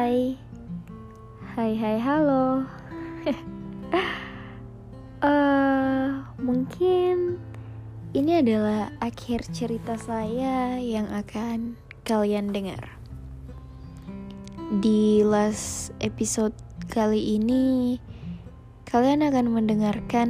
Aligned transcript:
Hai. 0.00 0.32
Hai 1.60 2.00
halo. 2.00 2.64
Uh, 5.20 6.24
Mungkin 6.48 7.36
ini 8.16 8.40
adalah 8.40 8.96
akhir 9.04 9.52
cerita 9.52 10.00
saya 10.00 10.80
yang 10.80 11.04
akan 11.12 11.76
kalian 12.08 12.48
dengar. 12.48 12.96
Di 14.80 15.20
last 15.20 15.92
episode 16.00 16.56
kali 16.88 17.36
ini 17.36 18.00
Kalian 18.88 19.20
akan 19.20 19.52
mendengarkan 19.52 20.28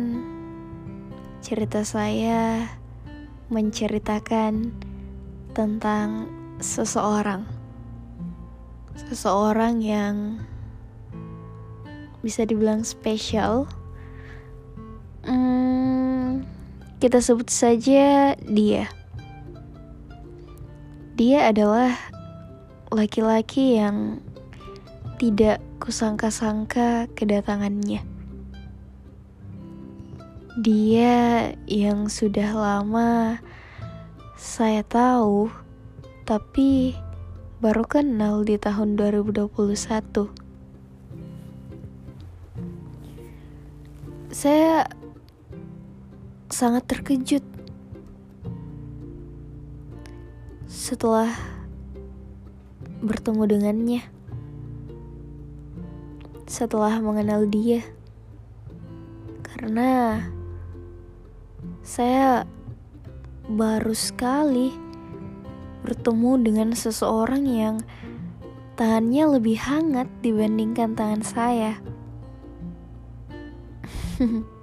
cerita 1.46 1.86
saya 1.86 2.74
menceritakan 3.54 4.74
tentang 5.54 6.26
seseorang 6.58 7.59
seseorang 8.94 9.82
yang 9.82 10.40
bisa 12.20 12.44
dibilang 12.44 12.84
spesial. 12.84 13.64
Hmm, 15.24 16.44
kita 17.00 17.20
sebut 17.20 17.48
saja 17.48 18.36
dia. 18.40 18.88
Dia 21.20 21.52
adalah 21.52 21.92
laki-laki 22.88 23.76
yang 23.76 24.24
tidak 25.20 25.60
kusangka-sangka 25.80 27.12
kedatangannya. 27.12 28.00
Dia 30.60 31.16
yang 31.68 32.08
sudah 32.08 32.52
lama 32.52 33.40
saya 34.40 34.80
tahu, 34.80 35.52
tapi 36.24 36.96
baru 37.60 37.84
kenal 37.84 38.40
di 38.40 38.56
tahun 38.56 38.96
2021. 38.96 39.52
Saya 44.32 44.88
sangat 46.48 46.88
terkejut 46.88 47.44
setelah 50.64 51.28
bertemu 53.04 53.44
dengannya. 53.44 54.08
Setelah 56.48 56.96
mengenal 57.04 57.44
dia. 57.44 57.84
Karena 59.44 60.24
saya 61.84 62.48
baru 63.52 63.92
sekali 63.92 64.89
bertemu 65.80 66.32
dengan 66.44 66.68
seseorang 66.76 67.44
yang 67.48 67.80
tahannya 68.76 69.36
lebih 69.40 69.56
hangat 69.60 70.08
dibandingkan 70.20 70.96
tangan 70.96 71.22
saya. 71.24 71.80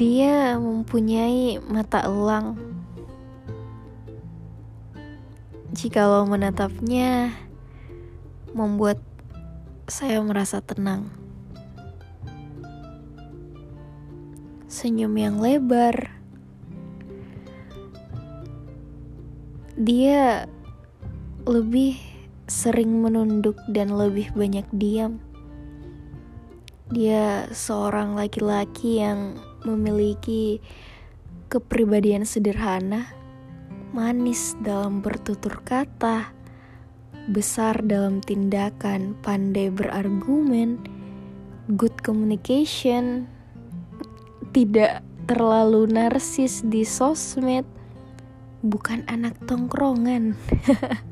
Dia 0.00 0.56
mempunyai 0.56 1.60
mata 1.60 2.08
elang. 2.08 2.56
Jikalau 5.74 6.24
menatapnya, 6.24 7.34
membuat 8.56 9.02
saya 9.90 10.22
merasa 10.24 10.64
tenang. 10.64 11.10
Senyum 14.70 15.12
yang 15.18 15.36
lebar 15.42 16.13
dia 19.74 20.46
lebih 21.50 21.98
sering 22.46 23.02
menunduk 23.02 23.58
dan 23.72 23.90
lebih 23.90 24.30
banyak 24.38 24.66
diam. 24.70 25.18
Dia 26.94 27.50
seorang 27.50 28.14
laki-laki 28.14 29.02
yang 29.02 29.34
memiliki 29.66 30.62
kepribadian 31.50 32.22
sederhana, 32.22 33.10
manis 33.90 34.54
dalam 34.62 35.02
bertutur 35.02 35.58
kata, 35.66 36.30
besar 37.32 37.80
dalam 37.82 38.20
tindakan, 38.22 39.16
pandai 39.24 39.72
berargumen, 39.72 40.78
good 41.74 41.96
communication, 42.04 43.26
tidak 44.52 45.00
terlalu 45.24 45.88
narsis 45.88 46.60
di 46.68 46.84
sosmed, 46.84 47.64
bukan 48.64 49.04
anak 49.04 49.36
tongkrongan. 49.44 50.32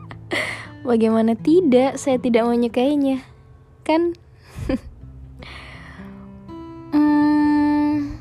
Bagaimana 0.89 1.37
tidak, 1.37 2.01
saya 2.01 2.17
tidak 2.17 2.49
menyukainya, 2.49 3.21
kan? 3.85 4.17
hmm, 6.97 8.17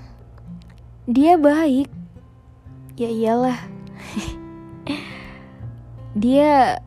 dia 1.07 1.39
baik, 1.39 1.87
ya 2.99 3.09
iyalah. 3.09 3.59
dia 6.27 6.83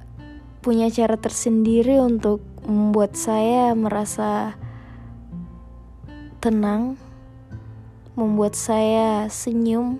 punya 0.60 0.92
cara 0.92 1.16
tersendiri 1.16 1.96
untuk 1.98 2.44
membuat 2.68 3.16
saya 3.16 3.72
merasa 3.72 4.54
tenang, 6.44 7.00
membuat 8.14 8.52
saya 8.52 9.32
senyum 9.32 9.98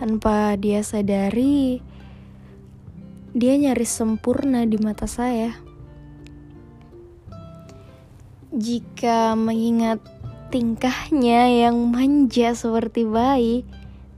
tanpa 0.00 0.56
dia 0.56 0.80
sadari, 0.80 1.84
dia 3.36 3.54
nyaris 3.60 3.92
sempurna 3.92 4.64
di 4.64 4.80
mata 4.80 5.04
saya. 5.04 5.52
Jika 8.48 9.36
mengingat 9.36 10.00
tingkahnya 10.48 11.68
yang 11.68 11.76
manja 11.92 12.56
seperti 12.56 13.04
bayi, 13.04 13.68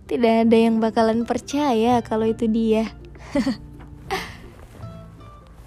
tidak 0.06 0.47
ada 0.47 0.56
yang 0.56 0.78
bakalan 0.78 1.26
percaya 1.26 1.98
kalau 2.06 2.31
itu 2.31 2.47
dia. 2.47 2.87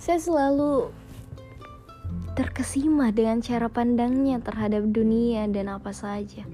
saya 0.06 0.18
selalu 0.18 0.96
terkesima 2.40 3.12
dengan 3.12 3.44
cara 3.44 3.68
pandangnya 3.68 4.40
terhadap 4.40 4.88
dunia 4.88 5.44
dan 5.52 5.76
apa 5.76 5.92
saja. 5.92 6.48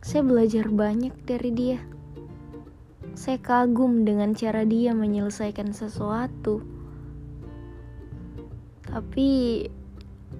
Saya 0.00 0.26
belajar 0.26 0.66
banyak 0.72 1.14
dari 1.28 1.50
dia. 1.54 1.78
Saya 3.12 3.36
kagum 3.36 4.08
dengan 4.08 4.32
cara 4.32 4.64
dia 4.64 4.96
menyelesaikan 4.96 5.76
sesuatu. 5.76 6.64
Tapi 8.88 9.28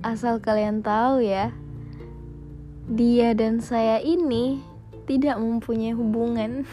asal 0.01 0.41
kalian 0.41 0.81
tahu 0.81 1.21
ya, 1.21 1.53
dia 2.89 3.37
dan 3.37 3.61
saya 3.61 4.01
ini 4.01 4.65
tidak 5.05 5.37
mempunyai 5.37 5.93
hubungan. 5.93 6.65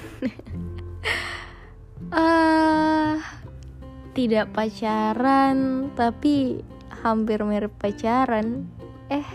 uh, 2.16 3.20
tidak 4.18 4.56
pacaran, 4.56 5.92
tapi 6.00 6.64
hampir 7.04 7.44
mirip 7.44 7.76
pacaran. 7.76 8.72
Eh, 9.12 9.28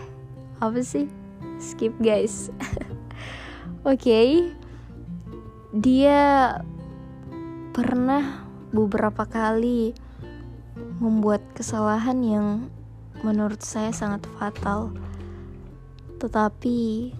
apa 0.57 0.81
sih? 0.81 1.05
Skip 1.61 1.93
guys. 2.01 2.49
Oke. 3.85 4.01
okay 4.01 4.64
dia 5.75 6.55
pernah 7.75 8.47
beberapa 8.71 9.27
kali 9.27 9.91
membuat 11.03 11.43
kesalahan 11.51 12.15
yang 12.23 12.47
menurut 13.27 13.59
saya 13.59 13.91
sangat 13.91 14.23
fatal. 14.39 14.95
Tetapi 16.23 17.11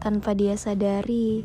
tanpa 0.00 0.32
dia 0.32 0.56
sadari, 0.56 1.44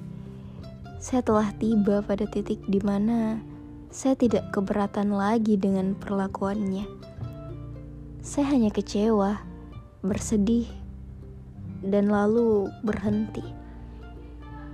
saya 1.03 1.19
telah 1.19 1.51
tiba 1.59 1.99
pada 1.99 2.23
titik 2.31 2.63
di 2.71 2.79
mana 2.79 3.43
saya 3.91 4.15
tidak 4.15 4.47
keberatan 4.55 5.11
lagi 5.11 5.59
dengan 5.59 5.99
perlakuannya. 5.99 6.87
Saya 8.23 8.55
hanya 8.55 8.71
kecewa, 8.71 9.35
bersedih, 9.99 10.71
dan 11.83 12.07
lalu 12.07 12.71
berhenti 12.87 13.62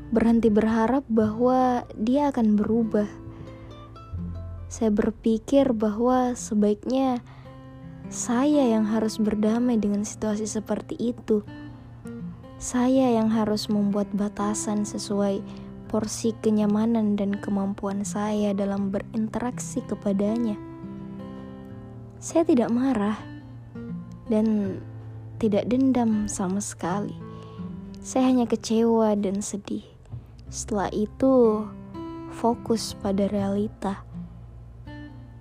berhenti 0.10 0.50
berharap 0.50 1.06
bahwa 1.06 1.86
dia 1.94 2.34
akan 2.34 2.58
berubah. 2.58 3.10
Saya 4.70 4.90
berpikir 4.94 5.74
bahwa 5.74 6.34
sebaiknya 6.38 7.22
saya 8.10 8.66
yang 8.66 8.90
harus 8.90 9.22
berdamai 9.22 9.78
dengan 9.78 10.02
situasi 10.02 10.50
seperti 10.50 10.98
itu. 10.98 11.46
Saya 12.58 13.14
yang 13.14 13.30
harus 13.30 13.70
membuat 13.70 14.10
batasan 14.12 14.84
sesuai 14.84 15.46
porsi 15.90 16.34
kenyamanan 16.42 17.18
dan 17.18 17.38
kemampuan 17.38 18.06
saya 18.06 18.54
dalam 18.54 18.94
berinteraksi 18.94 19.82
kepadanya. 19.86 20.58
Saya 22.22 22.46
tidak 22.46 22.70
marah 22.70 23.18
dan 24.30 24.78
tidak 25.42 25.66
dendam 25.66 26.30
sama 26.30 26.62
sekali. 26.62 27.16
Saya 28.02 28.30
hanya 28.30 28.46
kecewa 28.46 29.18
dan 29.18 29.42
sedih. 29.42 29.99
Setelah 30.50 30.90
itu, 30.90 31.62
fokus 32.34 32.98
pada 32.98 33.30
realita 33.30 34.02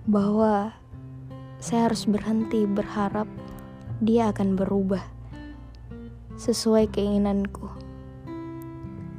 bahwa 0.05 0.73
saya 1.57 1.89
harus 1.89 2.05
berhenti 2.05 2.69
berharap 2.69 3.25
dia 4.05 4.29
akan 4.29 4.53
berubah 4.53 5.01
sesuai 6.37 6.93
keinginanku. 6.93 7.67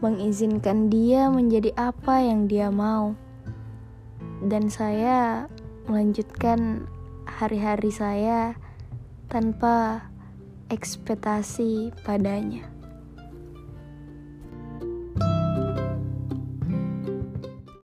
Mengizinkan 0.01 0.89
dia 0.89 1.29
menjadi 1.29 1.77
apa 1.77 2.25
yang 2.25 2.47
dia 2.47 2.73
mau. 2.73 3.13
Dan 4.41 4.73
saya 4.73 5.51
melanjutkan 5.85 6.89
hari-hari 7.29 7.93
saya 7.93 8.57
tanpa 9.29 10.09
ekspektasi 10.73 11.93
padanya. 12.07 12.80